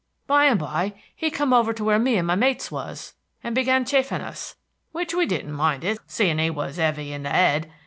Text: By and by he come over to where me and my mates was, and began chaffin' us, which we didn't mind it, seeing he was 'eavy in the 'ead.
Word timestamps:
By 0.25 0.45
and 0.45 0.59
by 0.59 0.95
he 1.15 1.29
come 1.29 1.53
over 1.53 1.73
to 1.73 1.83
where 1.83 1.99
me 1.99 2.17
and 2.17 2.25
my 2.25 2.33
mates 2.33 2.71
was, 2.71 3.13
and 3.43 3.53
began 3.53 3.85
chaffin' 3.85 4.19
us, 4.21 4.55
which 4.93 5.13
we 5.13 5.27
didn't 5.27 5.51
mind 5.53 5.83
it, 5.83 5.99
seeing 6.07 6.39
he 6.39 6.49
was 6.49 6.79
'eavy 6.79 7.13
in 7.13 7.21
the 7.21 7.29
'ead. 7.29 7.71